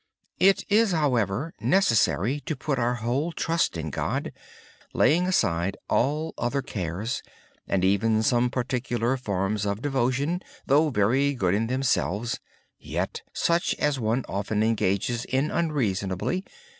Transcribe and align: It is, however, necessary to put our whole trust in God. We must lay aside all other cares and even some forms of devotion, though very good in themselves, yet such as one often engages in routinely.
It 0.39 0.65
is, 0.67 0.93
however, 0.93 1.53
necessary 1.59 2.39
to 2.47 2.55
put 2.55 2.79
our 2.79 2.95
whole 2.95 3.31
trust 3.31 3.77
in 3.77 3.91
God. 3.91 4.31
We 4.95 4.95
must 4.95 4.95
lay 4.95 5.19
aside 5.19 5.77
all 5.91 6.33
other 6.39 6.63
cares 6.63 7.21
and 7.67 7.85
even 7.85 8.23
some 8.23 8.49
forms 8.49 9.65
of 9.67 9.79
devotion, 9.83 10.41
though 10.65 10.89
very 10.89 11.35
good 11.35 11.53
in 11.53 11.67
themselves, 11.67 12.39
yet 12.79 13.21
such 13.31 13.75
as 13.75 13.99
one 13.99 14.25
often 14.27 14.63
engages 14.63 15.23
in 15.25 15.49
routinely. 15.49 16.47